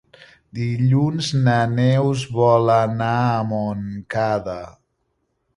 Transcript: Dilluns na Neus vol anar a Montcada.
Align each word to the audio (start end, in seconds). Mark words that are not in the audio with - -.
Dilluns 0.59 1.27
na 1.47 1.57
Neus 1.73 2.25
vol 2.39 2.73
anar 2.79 3.13
a 3.37 3.47
Montcada. 3.53 4.61